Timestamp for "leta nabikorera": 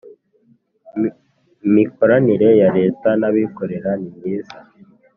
2.77-3.91